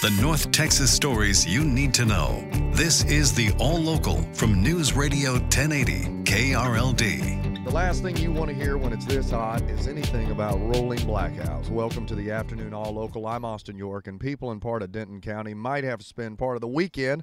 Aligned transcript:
The 0.00 0.08
North 0.22 0.50
Texas 0.50 0.90
stories 0.90 1.44
you 1.46 1.62
need 1.62 1.92
to 1.92 2.06
know. 2.06 2.42
This 2.72 3.04
is 3.04 3.34
the 3.34 3.52
All 3.58 3.76
Local 3.76 4.22
from 4.32 4.62
News 4.62 4.94
Radio 4.94 5.32
1080 5.32 6.22
KRLD. 6.24 7.64
The 7.66 7.70
last 7.70 8.02
thing 8.02 8.16
you 8.16 8.32
want 8.32 8.48
to 8.48 8.54
hear 8.54 8.78
when 8.78 8.94
it's 8.94 9.04
this 9.04 9.30
hot 9.30 9.60
is 9.64 9.86
anything 9.86 10.30
about 10.30 10.58
rolling 10.58 11.00
blackouts. 11.00 11.68
Welcome 11.68 12.06
to 12.06 12.14
the 12.14 12.30
afternoon 12.30 12.72
All 12.72 12.94
Local. 12.94 13.26
I'm 13.26 13.44
Austin 13.44 13.76
York, 13.76 14.06
and 14.06 14.18
people 14.18 14.52
in 14.52 14.58
part 14.58 14.82
of 14.82 14.90
Denton 14.90 15.20
County 15.20 15.52
might 15.52 15.84
have 15.84 15.98
to 15.98 16.06
spend 16.06 16.38
part 16.38 16.56
of 16.56 16.62
the 16.62 16.68
weekend 16.68 17.22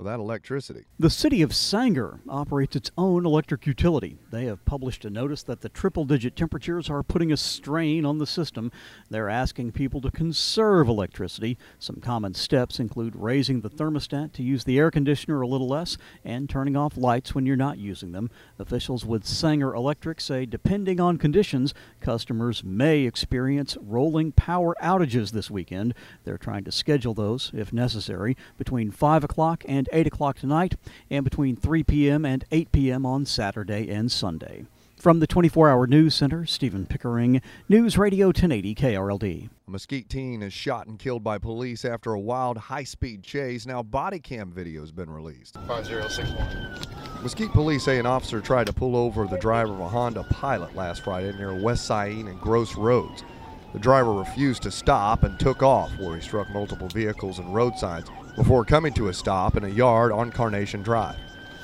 without 0.00 0.18
electricity. 0.18 0.86
The 0.98 1.10
city 1.10 1.42
of 1.42 1.54
Sanger 1.54 2.20
operates 2.26 2.74
its 2.74 2.90
own 2.96 3.26
electric 3.26 3.66
utility. 3.66 4.16
They 4.30 4.46
have 4.46 4.64
published 4.64 5.04
a 5.04 5.10
notice 5.10 5.42
that 5.42 5.60
the 5.60 5.68
triple 5.68 6.06
digit 6.06 6.36
temperatures 6.36 6.88
are 6.88 7.02
putting 7.02 7.30
a 7.30 7.36
strain 7.36 8.06
on 8.06 8.16
the 8.16 8.26
system. 8.26 8.72
They're 9.10 9.28
asking 9.28 9.72
people 9.72 10.00
to 10.00 10.10
conserve 10.10 10.88
electricity. 10.88 11.58
Some 11.78 11.96
common 11.96 12.32
steps 12.32 12.80
include 12.80 13.14
raising 13.14 13.60
the 13.60 13.68
thermostat 13.68 14.32
to 14.32 14.42
use 14.42 14.64
the 14.64 14.78
air 14.78 14.90
conditioner 14.90 15.42
a 15.42 15.46
little 15.46 15.68
less 15.68 15.98
and 16.24 16.48
turning 16.48 16.76
off 16.76 16.96
lights 16.96 17.34
when 17.34 17.44
you're 17.44 17.56
not 17.56 17.76
using 17.76 18.12
them. 18.12 18.30
Officials 18.58 19.04
with 19.04 19.26
Sanger 19.26 19.74
Electric 19.74 20.18
say 20.22 20.46
depending 20.46 20.98
on 20.98 21.18
conditions, 21.18 21.74
customers 22.00 22.64
may 22.64 23.00
experience 23.02 23.76
rolling 23.82 24.32
power 24.32 24.74
outages 24.82 25.32
this 25.32 25.50
weekend. 25.50 25.92
They're 26.24 26.38
trying 26.38 26.64
to 26.64 26.72
schedule 26.72 27.12
those, 27.12 27.50
if 27.52 27.70
necessary, 27.70 28.34
between 28.56 28.90
5 28.90 29.24
o'clock 29.24 29.62
and 29.68 29.89
8 29.92 30.06
o'clock 30.06 30.38
tonight, 30.38 30.74
and 31.10 31.24
between 31.24 31.56
3 31.56 31.82
p.m. 31.84 32.24
and 32.24 32.44
8 32.50 32.72
p.m. 32.72 33.06
on 33.06 33.26
Saturday 33.26 33.88
and 33.90 34.10
Sunday. 34.10 34.64
From 35.00 35.20
the 35.20 35.26
24 35.26 35.70
Hour 35.70 35.86
News 35.86 36.14
Center, 36.14 36.44
Stephen 36.44 36.84
Pickering, 36.84 37.40
News 37.70 37.96
Radio 37.96 38.26
1080 38.26 38.74
KRLD. 38.74 39.48
A 39.66 39.70
Mesquite 39.70 40.10
teen 40.10 40.42
is 40.42 40.52
shot 40.52 40.88
and 40.88 40.98
killed 40.98 41.24
by 41.24 41.38
police 41.38 41.86
after 41.86 42.12
a 42.12 42.20
wild 42.20 42.58
high 42.58 42.84
speed 42.84 43.22
chase. 43.22 43.64
Now, 43.64 43.82
body 43.82 44.18
cam 44.18 44.52
video 44.52 44.82
has 44.82 44.92
been 44.92 45.08
released. 45.08 45.54
5061. 45.66 47.22
Mesquite 47.22 47.52
police 47.52 47.84
say 47.84 47.98
an 47.98 48.04
officer 48.04 48.42
tried 48.42 48.66
to 48.66 48.74
pull 48.74 48.94
over 48.94 49.26
the 49.26 49.38
driver 49.38 49.72
of 49.72 49.80
a 49.80 49.88
Honda 49.88 50.22
Pilot 50.24 50.76
last 50.76 51.02
Friday 51.02 51.32
near 51.38 51.54
West 51.54 51.86
Saline 51.86 52.28
and 52.28 52.38
Gross 52.38 52.76
Roads. 52.76 53.24
The 53.72 53.78
driver 53.78 54.12
refused 54.12 54.62
to 54.64 54.70
stop 54.70 55.22
and 55.22 55.40
took 55.40 55.62
off, 55.62 55.90
where 55.98 56.16
he 56.16 56.20
struck 56.20 56.50
multiple 56.50 56.88
vehicles 56.88 57.38
and 57.38 57.54
road 57.54 57.78
signs 57.78 58.10
before 58.36 58.64
coming 58.64 58.92
to 58.94 59.08
a 59.08 59.14
stop 59.14 59.56
in 59.56 59.64
a 59.64 59.68
yard 59.68 60.12
on 60.12 60.30
Carnation 60.30 60.82
Drive. 60.82 61.16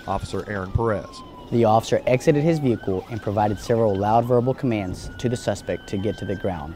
Officer 0.07 0.45
Aaron 0.49 0.73
Perez. 0.73 1.23
The 1.53 1.65
officer 1.65 2.03
exited 2.07 2.43
his 2.43 2.59
vehicle 2.59 3.07
and 3.11 3.23
provided 3.23 3.59
several 3.59 3.95
loud 3.95 4.25
verbal 4.25 4.55
commands 4.55 5.11
to 5.19 5.29
the 5.29 5.37
suspect 5.37 5.89
to 5.89 5.99
get 5.99 6.19
to 6.19 6.25
the 6.25 6.35
ground. 6.35 6.75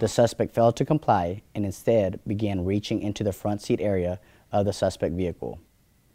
The 0.00 0.08
suspect 0.08 0.54
failed 0.54 0.76
to 0.76 0.84
comply 0.84 1.42
and 1.54 1.64
instead 1.64 2.20
began 2.26 2.64
reaching 2.64 3.00
into 3.00 3.24
the 3.24 3.32
front 3.32 3.62
seat 3.62 3.80
area 3.80 4.20
of 4.50 4.66
the 4.66 4.72
suspect 4.72 5.14
vehicle. 5.14 5.58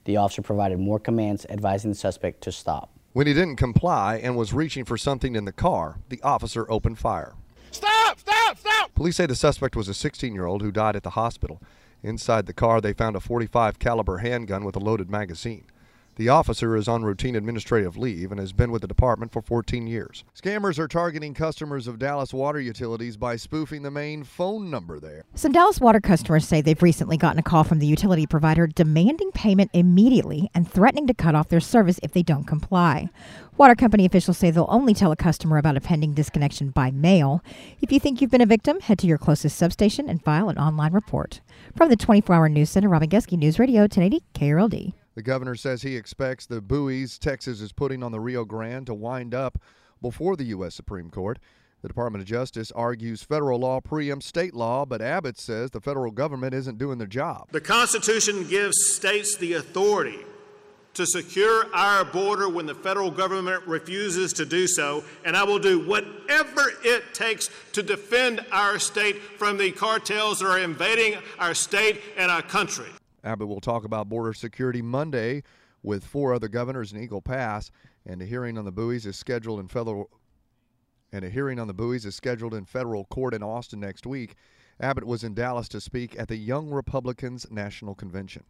The 0.06 0.18
officer 0.18 0.42
provided 0.42 0.80
more 0.80 1.00
commands 1.00 1.46
advising 1.50 1.92
the 1.92 1.98
suspect 1.98 2.42
to 2.42 2.52
stop. 2.52 2.92
When 3.14 3.28
he 3.28 3.34
didn't 3.34 3.56
comply 3.56 4.18
and 4.18 4.38
was 4.38 4.54
reaching 4.54 4.86
for 4.86 4.98
something 4.98 5.36
in 5.36 5.46
the 5.46 5.52
car, 5.52 6.00
the 6.10 6.22
officer 6.22 6.70
opened 6.72 7.00
fire. 7.00 7.34
Stop! 7.72 8.20
Stop! 8.20 8.58
Stop! 8.58 8.94
Police 8.94 9.16
say 9.16 9.26
the 9.26 9.36
suspect 9.36 9.76
was 9.76 9.90
a 9.90 9.94
16-year-old 9.94 10.62
who 10.62 10.72
died 10.72 10.96
at 10.96 11.04
the 11.04 11.12
hospital. 11.12 11.62
Inside 12.04 12.46
the 12.46 12.54
car, 12.54 12.80
they 12.80 12.94
found 12.94 13.16
a 13.16 13.20
45 13.20 13.80
caliber 13.80 14.20
handgun 14.20 14.64
with 14.64 14.76
a 14.76 14.80
loaded 14.80 15.10
magazine. 15.10 15.66
The 16.18 16.30
officer 16.30 16.76
is 16.76 16.88
on 16.88 17.04
routine 17.04 17.36
administrative 17.36 17.96
leave 17.96 18.32
and 18.32 18.40
has 18.40 18.52
been 18.52 18.72
with 18.72 18.82
the 18.82 18.88
department 18.88 19.32
for 19.32 19.40
14 19.40 19.86
years. 19.86 20.24
Scammers 20.36 20.80
are 20.80 20.88
targeting 20.88 21.36
customers 21.36 21.88
of 21.88 22.00
Dallas 22.00 22.34
Water 22.34 22.60
Utilities 22.60 23.18
by 23.18 23.36
spoofing 23.36 23.84
the 23.84 23.92
main 23.92 24.24
phone 24.24 24.72
number 24.72 25.00
there. 25.00 25.26
Some 25.36 25.52
Dallas 25.52 25.80
Water 25.80 26.02
customers 26.02 26.48
say 26.48 26.60
they've 26.60 26.82
recently 26.82 27.18
gotten 27.18 27.38
a 27.38 27.44
call 27.44 27.64
from 27.64 27.78
the 27.78 27.86
utility 27.86 28.26
provider 28.26 28.66
demanding 28.66 29.32
payment 29.34 29.70
immediately 29.76 30.50
and 30.56 30.68
threatening 30.68 31.06
to 31.06 31.14
cut 31.14 31.36
off 31.36 31.50
their 31.50 31.60
service 31.60 32.00
if 32.02 32.14
they 32.14 32.24
don't 32.24 32.46
comply. 32.46 33.10
Water 33.56 33.76
company 33.76 34.04
officials 34.04 34.40
say 34.40 34.50
they'll 34.50 34.66
only 34.70 34.96
tell 34.96 35.12
a 35.12 35.16
customer 35.16 35.60
about 35.60 35.78
a 35.78 35.82
pending 35.82 36.16
disconnection 36.16 36.72
by 36.72 36.90
mail. 36.90 37.44
If 37.80 37.92
you 37.92 38.00
think 38.00 38.22
you've 38.22 38.32
been 38.32 38.42
a 38.42 38.48
victim, 38.48 38.80
head 38.80 38.98
to 39.00 39.08
your 39.08 39.20
closest 39.20 39.56
substation 39.56 40.10
and 40.10 40.24
file 40.24 40.50
an 40.50 40.58
online 40.58 40.94
report. 40.94 41.42
From 41.76 41.90
the 41.90 41.96
24 41.96 42.36
Hour 42.36 42.50
News 42.50 42.72
Center, 42.72 42.90
Robin 42.90 43.08
Geske, 43.08 43.38
News 43.38 43.60
Radio 43.60 43.82
1080 43.82 44.24
KRLD. 44.34 44.94
The 45.18 45.24
governor 45.24 45.56
says 45.56 45.82
he 45.82 45.96
expects 45.96 46.46
the 46.46 46.62
buoys 46.62 47.18
Texas 47.18 47.60
is 47.60 47.72
putting 47.72 48.04
on 48.04 48.12
the 48.12 48.20
Rio 48.20 48.46
Grande 48.46 48.86
to 48.86 48.94
wind 48.94 49.34
up 49.34 49.58
before 50.00 50.36
the 50.36 50.44
U.S. 50.44 50.76
Supreme 50.76 51.10
Court. 51.10 51.40
The 51.82 51.88
Department 51.88 52.22
of 52.22 52.28
Justice 52.28 52.72
argues 52.74 53.24
federal 53.24 53.60
law 53.60 53.82
preempts 53.82 54.26
state 54.26 54.54
law, 54.54 54.86
but 54.86 55.02
Abbott 55.02 55.40
says 55.40 55.72
the 55.72 55.82
federal 55.82 56.12
government 56.12 56.54
isn't 56.54 56.78
doing 56.78 57.00
their 57.00 57.08
job. 57.08 57.48
The 57.52 57.60
Constitution 57.60 58.48
gives 58.48 58.78
states 58.94 59.36
the 59.38 59.54
authority 59.54 60.20
to 60.94 61.08
secure 61.08 61.66
our 61.74 62.06
border 62.06 62.48
when 62.48 62.68
the 62.68 62.76
federal 62.76 63.10
government 63.10 63.66
refuses 63.66 64.34
to 64.34 64.46
do 64.46 64.68
so, 64.68 65.04
and 65.26 65.36
I 65.36 65.46
will 65.46 65.58
do 65.58 65.84
whatever 65.88 66.62
it 66.84 67.16
takes 67.16 67.50
to 67.72 67.82
defend 67.82 68.46
our 68.52 68.78
state 68.78 69.20
from 69.40 69.58
the 69.58 69.72
cartels 69.72 70.42
that 70.42 70.48
are 70.48 70.60
invading 70.60 71.18
our 71.40 71.56
state 71.56 72.04
and 72.18 72.30
our 72.30 72.44
country. 72.44 72.90
Abbott 73.28 73.48
will 73.48 73.62
talk 73.62 73.84
about 73.84 74.08
border 74.08 74.34
security 74.34 74.82
Monday 74.82 75.44
with 75.84 76.04
four 76.04 76.34
other 76.34 76.48
governors 76.48 76.94
in 76.94 77.02
Eagle 77.02 77.22
Pass, 77.22 77.72
and 78.06 78.22
a 78.22 78.26
hearing 78.26 78.58
on 78.58 78.66
the 78.66 78.72
buoys 78.72 79.06
is 79.06 79.18
scheduled 79.18 79.60
in 79.60 79.68
federal 79.68 80.10
and 81.12 81.24
a 81.24 81.30
hearing 81.30 81.60
on 81.60 81.68
the 81.68 81.74
buoys 81.74 82.06
is 82.06 82.16
scheduled 82.16 82.54
in 82.54 82.66
federal 82.66 83.06
court 83.06 83.34
in 83.34 83.44
Austin 83.44 83.80
next 83.80 84.06
week. 84.06 84.36
Abbott 84.80 85.06
was 85.06 85.24
in 85.24 85.34
Dallas 85.34 85.70
to 85.70 85.82
speak 85.82 86.18
at 86.20 86.28
the 86.28 86.36
Young 86.36 86.70
Republicans 86.70 87.48
National 87.50 87.96
Convention. 87.96 88.44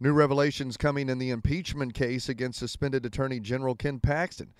New 0.00 0.12
revelations 0.12 0.76
coming 0.76 1.08
in 1.08 1.18
the 1.18 1.30
impeachment 1.30 1.94
case 1.94 2.28
against 2.28 2.58
suspended 2.58 3.06
Attorney 3.06 3.40
General 3.40 3.74
Ken 3.74 4.00
Paxton. 4.00 4.52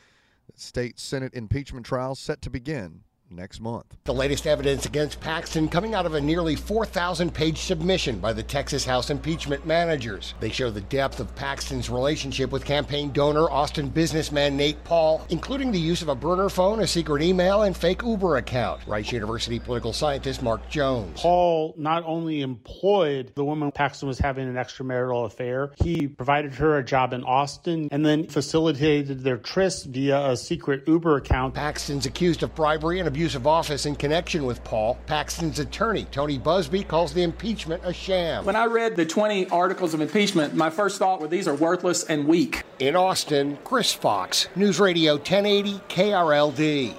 The 0.46 0.60
state 0.60 0.98
Senate 0.98 1.34
impeachment 1.34 1.84
trial 1.84 2.14
set 2.14 2.40
to 2.42 2.50
begin 2.50 3.02
next 3.34 3.60
month. 3.60 3.86
The 4.04 4.14
latest 4.14 4.46
evidence 4.46 4.86
against 4.86 5.20
Paxton 5.20 5.68
coming 5.68 5.94
out 5.94 6.06
of 6.06 6.14
a 6.14 6.20
nearly 6.20 6.56
4,000 6.56 7.32
page 7.32 7.58
submission 7.58 8.18
by 8.18 8.32
the 8.32 8.42
Texas 8.42 8.84
House 8.84 9.10
impeachment 9.10 9.66
managers. 9.66 10.34
They 10.40 10.50
show 10.50 10.70
the 10.70 10.80
depth 10.82 11.20
of 11.20 11.34
Paxton's 11.34 11.88
relationship 11.88 12.50
with 12.50 12.64
campaign 12.64 13.12
donor 13.12 13.50
Austin 13.50 13.88
businessman 13.88 14.56
Nate 14.56 14.82
Paul, 14.84 15.26
including 15.30 15.72
the 15.72 15.78
use 15.78 16.02
of 16.02 16.08
a 16.08 16.14
burner 16.14 16.48
phone, 16.48 16.80
a 16.80 16.86
secret 16.86 17.22
email, 17.22 17.62
and 17.62 17.76
fake 17.76 18.02
Uber 18.02 18.36
account. 18.36 18.80
Rice 18.86 19.12
University 19.12 19.58
political 19.58 19.92
scientist 19.92 20.42
Mark 20.42 20.68
Jones. 20.68 21.20
Paul 21.20 21.74
not 21.78 22.04
only 22.04 22.42
employed 22.42 23.32
the 23.34 23.44
woman 23.44 23.72
Paxton 23.72 24.08
was 24.08 24.18
having 24.18 24.48
an 24.48 24.54
extramarital 24.54 25.26
affair, 25.26 25.72
he 25.82 26.06
provided 26.06 26.54
her 26.54 26.78
a 26.78 26.84
job 26.84 27.12
in 27.12 27.24
Austin 27.24 27.88
and 27.90 28.04
then 28.04 28.26
facilitated 28.26 29.20
their 29.20 29.38
tryst 29.38 29.86
via 29.86 30.30
a 30.30 30.36
secret 30.36 30.82
Uber 30.86 31.16
account. 31.16 31.54
Paxton's 31.54 32.06
accused 32.06 32.42
of 32.42 32.54
bribery 32.54 32.98
and 32.98 33.08
abuse 33.08 33.21
of 33.22 33.46
office 33.46 33.86
in 33.86 33.94
connection 33.96 34.44
with 34.44 34.62
Paul. 34.64 34.98
Paxton's 35.06 35.58
attorney, 35.58 36.06
Tony 36.10 36.38
Buzbee, 36.38 36.86
calls 36.86 37.14
the 37.14 37.22
impeachment 37.22 37.82
a 37.84 37.92
sham. 37.92 38.44
When 38.44 38.56
I 38.56 38.66
read 38.66 38.96
the 38.96 39.06
20 39.06 39.48
articles 39.50 39.94
of 39.94 40.00
impeachment, 40.00 40.54
my 40.54 40.68
first 40.68 40.98
thought 40.98 41.20
was 41.20 41.30
these 41.30 41.46
are 41.46 41.54
worthless 41.54 42.04
and 42.04 42.26
weak. 42.26 42.64
In 42.80 42.96
Austin, 42.96 43.56
Chris 43.64 43.92
Fox, 43.92 44.48
News 44.56 44.80
Radio 44.80 45.14
1080 45.14 45.78
KRLD. 45.88 46.94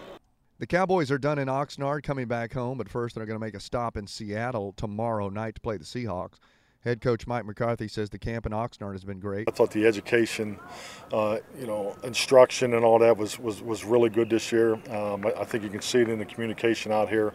The 0.60 0.68
Cowboys 0.68 1.12
are 1.12 1.18
done 1.18 1.40
in 1.40 1.50
Oxnard, 1.50 2.04
coming 2.04 2.28
back 2.28 2.54
home, 2.54 2.78
but 2.78 2.88
first 2.88 3.16
they're 3.16 3.26
going 3.26 3.38
to 3.38 3.46
make 3.46 3.56
a 3.56 3.60
stop 3.60 3.98
in 3.98 4.08
Seattle 4.08 4.74
tomorrow 4.78 5.28
night 5.28 5.56
to 5.56 5.62
play 5.62 5.76
the 5.76 5.84
Seahawks. 5.84 6.38
Head 6.84 7.00
coach 7.00 7.26
Mike 7.26 7.46
McCarthy 7.46 7.88
says 7.88 8.10
the 8.10 8.20
camp 8.20 8.46
in 8.46 8.52
Oxnard 8.52 8.92
has 8.92 9.06
been 9.06 9.20
great. 9.20 9.48
I 9.48 9.52
thought 9.52 9.72
the 9.72 9.86
education, 9.86 10.60
uh, 11.14 11.38
you 11.58 11.66
know, 11.66 11.96
instruction 12.04 12.74
and 12.74 12.84
all 12.84 13.00
that 13.00 13.16
was, 13.16 13.40
was, 13.40 13.62
was 13.62 13.86
really 13.86 14.10
good 14.10 14.30
this 14.30 14.52
year. 14.52 14.74
Um, 14.92 15.26
I, 15.26 15.34
I, 15.40 15.46
think 15.46 15.64
you 15.64 15.70
can 15.70 15.80
see 15.80 16.00
it 16.00 16.10
in 16.10 16.20
the 16.20 16.26
communication 16.26 16.92
out 16.92 17.08
here 17.08 17.32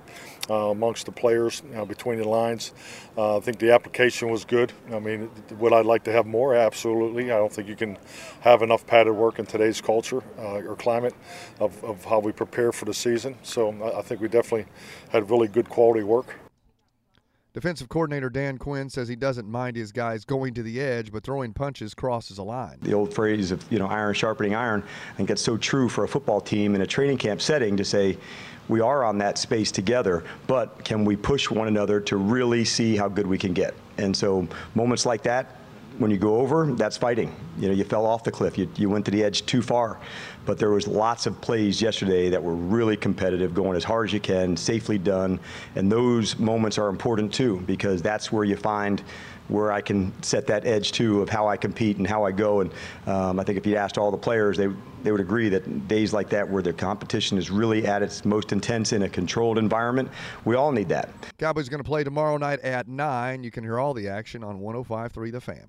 uh, 0.51 0.69
amongst 0.69 1.07
the 1.07 1.13
players, 1.13 1.63
you 1.67 1.77
know, 1.77 1.87
between 1.87 2.19
the 2.19 2.29
lines. 2.29 2.73
Uh, 3.17 3.39
I 3.39 3.41
think 3.41 3.59
the 3.59 3.73
application 3.73 4.29
was 4.29 4.45
good. 4.45 4.71
I 4.93 4.99
mean, 4.99 5.31
would 5.53 5.73
I 5.73 5.81
like 5.81 6.05
to 6.05 6.13
have 6.13 6.27
more? 6.27 6.55
Absolutely. 6.55 7.33
I 7.33 7.39
don't 7.39 7.53
think 7.53 7.69
you 7.69 7.77
can 7.77 7.97
have 8.41 8.61
enough 8.61 8.87
padded 8.87 9.15
work 9.15 9.39
in 9.39 9.47
today's 9.47 9.81
culture 9.81 10.23
uh, 10.39 10.59
or 10.59 10.77
climate 10.77 11.15
of, 11.59 11.83
of 11.83 12.05
how 12.05 12.19
we 12.19 12.33
prepare 12.33 12.71
for 12.71 12.85
the 12.85 12.95
season. 12.95 13.35
So 13.45 13.73
I, 13.83 14.01
I 14.01 14.03
think 14.03 14.21
we 14.21 14.29
definitely 14.29 14.67
had 15.09 15.31
really 15.31 15.49
good 15.49 15.71
quality 15.71 16.03
work. 16.03 16.35
Defensive 17.55 17.89
coordinator 17.89 18.29
Dan 18.29 18.59
Quinn 18.59 18.91
says 18.91 19.09
he 19.09 19.17
doesn't 19.17 19.49
mind 19.49 19.75
his 19.75 19.91
guys 19.91 20.25
going 20.25 20.53
to 20.55 20.63
the 20.63 20.81
edge, 20.81 21.11
but 21.11 21.25
throwing 21.25 21.53
punches 21.55 21.95
crosses 21.95 22.39
a 22.39 22.43
line. 22.43 22.77
The 22.83 22.93
old 22.93 23.13
phrase 23.13 23.51
of 23.51 23.65
you 23.73 23.79
know 23.79 23.87
iron 23.87 24.15
sharpening 24.15 24.55
iron, 24.55 24.85
I 25.13 25.17
think 25.17 25.29
that's 25.29 25.43
so 25.43 25.57
true 25.57 25.89
for 25.89 26.05
a 26.05 26.09
football 26.09 26.41
team 26.41 26.75
in 26.75 26.83
a 26.83 26.87
training 26.87 27.17
camp 27.17 27.41
setting 27.41 27.77
to 27.79 27.85
say 27.85 28.19
we 28.69 28.81
are 28.81 29.03
on 29.03 29.17
that 29.19 29.39
space 29.39 29.73
together, 29.73 30.25
but 30.47 30.85
can 30.85 31.07
we 31.07 31.17
push 31.17 31.51
one 31.51 31.69
another 31.69 32.01
to 32.03 32.17
really 32.19 32.67
see 32.67 32.97
how 32.97 33.09
good 33.09 33.27
we 33.27 33.39
can 33.39 33.55
get? 33.55 33.75
And 33.97 34.15
so 34.15 34.47
moments 34.75 35.07
like 35.07 35.23
that, 35.23 35.57
when 35.99 36.11
you 36.11 36.17
go 36.17 36.37
over, 36.37 36.67
that's 36.73 36.97
fighting. 36.97 37.35
You 37.59 37.69
know, 37.69 37.75
you 37.75 37.85
fell 37.85 38.07
off 38.07 38.25
the 38.25 38.31
cliff. 38.31 38.57
You, 38.57 38.71
you 38.77 38.89
went 38.89 39.05
to 39.07 39.11
the 39.11 39.23
edge 39.23 39.45
too 39.47 39.63
far. 39.63 39.99
But 40.47 40.59
there 40.59 40.71
was 40.71 40.87
lots 40.87 41.27
of 41.27 41.41
plays 41.41 41.83
yesterday 41.83 42.31
that 42.31 42.43
were 42.43 42.55
really 42.55 42.97
competitive, 42.97 43.55
going 43.55 43.77
as 43.77 43.85
hard 43.85 44.09
as 44.09 44.13
you 44.13 44.21
can, 44.21 44.57
safely 44.57 44.99
done. 44.99 45.41
And 45.75 45.91
those 45.91 46.39
moments 46.39 46.79
are 46.79 46.89
important 46.89 47.33
too, 47.35 47.63
because 47.67 48.01
that's 48.01 48.33
where 48.33 48.45
you 48.45 48.57
find 48.57 49.03
where 49.49 49.73
I 49.73 49.81
can 49.81 50.13
set 50.23 50.47
that 50.49 50.67
edge 50.67 50.93
too 50.93 51.23
of 51.23 51.29
how 51.29 51.49
I 51.49 51.57
compete 51.57 51.97
and 51.97 52.07
how 52.07 52.25
I 52.25 52.33
go. 52.33 52.61
And 52.61 52.71
um, 53.07 53.41
I 53.41 53.45
think 53.45 53.59
if 53.59 53.67
you'd 53.67 53.77
asked 53.77 53.99
all 53.99 54.11
the 54.11 54.19
players, 54.19 54.57
they 54.57 54.69
they 55.03 55.13
would 55.13 55.21
agree 55.21 55.49
that 55.49 55.89
days 55.89 56.13
like 56.13 56.29
that 56.31 56.49
where 56.49 56.63
the 56.63 56.73
competition 56.73 57.39
is 57.39 57.51
really 57.51 57.87
at 57.87 58.03
its 58.03 58.25
most 58.25 58.53
intense 58.53 58.93
in 58.93 59.03
a 59.03 59.09
controlled 59.09 59.57
environment, 59.57 60.11
we 60.45 60.57
all 60.57 60.73
need 60.73 60.89
that. 60.89 61.09
Cowboys 61.39 61.69
going 61.69 61.83
to 61.83 61.89
play 61.89 62.03
tomorrow 62.03 62.37
night 62.37 62.61
at 62.61 62.89
9. 62.89 63.45
You 63.45 63.51
can 63.51 63.63
hear 63.63 63.79
all 63.79 63.95
the 63.95 64.09
action 64.09 64.43
on 64.43 64.61
105.3 64.61 65.33
The 65.33 65.41
Fan 65.41 65.69